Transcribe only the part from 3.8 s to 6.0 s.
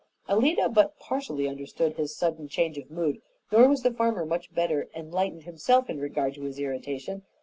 the farmer much better enlightened himself in